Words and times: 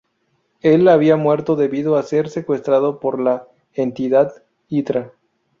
Él 0.61 0.87
había 0.87 1.15
muerto 1.15 1.55
debido 1.55 1.95
a 1.95 2.01
ser 2.01 2.27
secuestrado 2.27 2.99
por 2.99 3.19
la 3.19 3.47
entidad 3.75 4.33
Hydra. 4.67 5.13